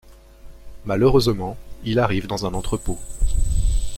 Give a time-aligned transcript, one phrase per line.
[0.85, 2.97] Malheureusement, il arrive dans un entrepôt.